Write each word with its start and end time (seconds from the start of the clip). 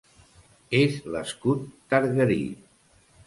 És 0.77 0.95
l'escut 1.15 1.69
targarí. 1.93 2.39